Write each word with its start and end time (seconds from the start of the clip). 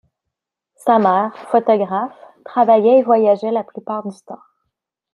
Sa 0.77 0.97
mère, 0.97 1.31
photographe, 1.51 2.15
travaillait 2.43 2.97
et 2.97 3.03
voyageait 3.03 3.51
la 3.51 3.63
plupart 3.63 4.01
du 4.03 4.17
temps. 4.25 4.41